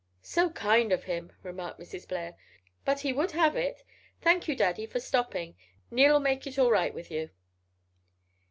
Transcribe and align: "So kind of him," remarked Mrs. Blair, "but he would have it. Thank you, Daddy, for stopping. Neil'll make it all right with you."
"So 0.23 0.49
kind 0.49 0.91
of 0.91 1.03
him," 1.03 1.31
remarked 1.43 1.79
Mrs. 1.79 2.07
Blair, 2.07 2.35
"but 2.85 3.01
he 3.01 3.13
would 3.13 3.29
have 3.33 3.55
it. 3.55 3.83
Thank 4.19 4.47
you, 4.47 4.55
Daddy, 4.55 4.87
for 4.87 4.99
stopping. 4.99 5.55
Neil'll 5.91 6.19
make 6.19 6.47
it 6.47 6.57
all 6.57 6.71
right 6.71 6.91
with 6.91 7.11
you." 7.11 7.29